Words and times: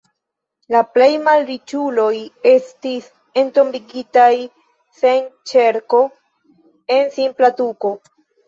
La 0.75 0.79
plej-malriĉuloj 0.93 2.13
estis 2.53 3.11
entombigitaj 3.43 4.33
sen 5.03 5.31
ĉerko, 5.53 6.03
en 6.99 7.17
simpla 7.21 7.55
tuko. 7.63 7.97